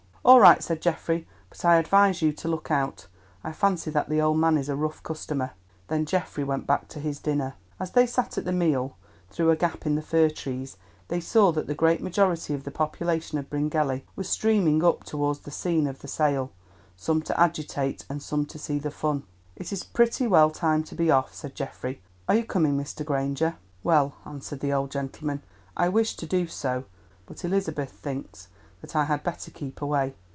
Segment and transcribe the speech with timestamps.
[0.23, 3.07] "All right," said Geoffrey, "but I advise you to look out.
[3.43, 5.53] I fancy that the old man is a rough customer."
[5.87, 7.55] Then Geoffrey went back to his dinner.
[7.79, 8.95] As they sat at the meal,
[9.31, 10.77] through a gap in the fir trees
[11.07, 15.39] they saw that the great majority of the population of Bryngelly was streaming up towards
[15.39, 16.51] the scene of the sale,
[16.95, 19.23] some to agitate, and some to see the fun.
[19.55, 21.99] "It is pretty well time to be off," said Geoffrey.
[22.29, 23.03] "Are you coming, Mr.
[23.03, 25.41] Granger?" "Well," answered the old gentleman,
[25.75, 26.83] "I wished to do so,
[27.25, 28.47] but Elizabeth thinks
[28.81, 30.15] that I had better keep away.